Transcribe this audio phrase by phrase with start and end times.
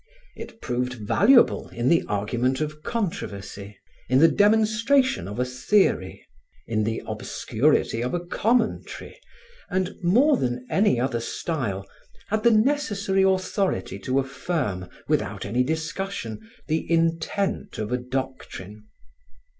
[0.35, 3.77] It proved valuable in the argument of controversy,
[4.09, 6.25] in the demonstration of a theory,
[6.65, 9.21] in the obscurity of a commentary
[9.69, 11.85] and, more than any other style,
[12.29, 18.85] had the necessary authority to affirm, without any discussion, the intent of a doctrine.